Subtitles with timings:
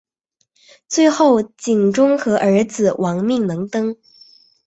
[0.89, 3.95] 最后景忠和儿子亡命能登。